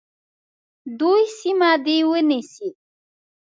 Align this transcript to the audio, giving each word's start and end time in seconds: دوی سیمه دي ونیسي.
دوی 0.99 1.21
سیمه 1.39 1.71
دي 1.85 1.97
ونیسي. 2.09 2.69